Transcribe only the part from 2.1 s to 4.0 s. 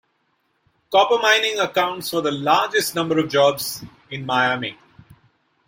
the largest number of jobs